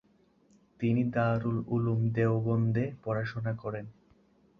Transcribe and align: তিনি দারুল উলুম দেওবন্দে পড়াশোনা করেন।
তিনি 0.79 1.01
দারুল 1.15 1.57
উলুম 1.67 1.99
দেওবন্দে 2.15 2.85
পড়াশোনা 3.03 3.53
করেন। 3.53 3.85